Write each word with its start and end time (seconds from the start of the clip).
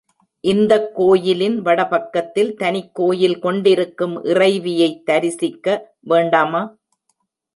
இந்தக் 0.43 0.95
கோயிலின் 0.95 1.61
வடபக்கத்தில் 1.61 2.55
தனிக் 2.55 2.95
கோயில் 2.95 3.39
கொண்டிருக்கும் 3.39 4.23
இறைவியைத் 4.23 5.05
தரிசிக்க 5.05 5.95
வேண்டாமா? 5.99 6.77